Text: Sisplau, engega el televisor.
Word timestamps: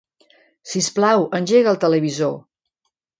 Sisplau, 0.69 1.25
engega 1.39 1.71
el 1.73 1.79
televisor. 1.83 2.33